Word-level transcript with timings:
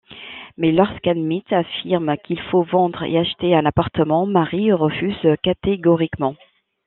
Mais 0.57 0.71
lorsqu'Aminthe 0.71 1.53
affirme 1.53 2.17
qu'il 2.23 2.41
faut 2.41 2.63
vendre 2.63 3.03
et 3.03 3.19
acheter 3.19 3.53
un 3.55 3.67
appartement, 3.67 4.25
Marie 4.25 4.73
refuse 4.73 5.27
catégoriquement... 5.43 6.35